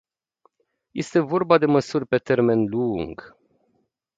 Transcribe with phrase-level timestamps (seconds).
[0.93, 3.37] Este vorba de măsuri pe termen lung.